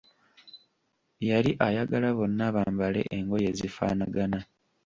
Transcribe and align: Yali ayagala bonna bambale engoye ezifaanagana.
Yali 1.29 1.51
ayagala 1.67 2.09
bonna 2.17 2.45
bambale 2.55 3.01
engoye 3.17 3.45
ezifaanagana. 3.53 4.39